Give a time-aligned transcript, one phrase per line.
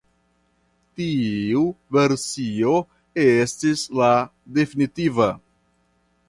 [1.01, 1.61] Tiu
[1.97, 2.71] versio
[3.25, 4.09] estis la
[4.57, 5.29] definitiva.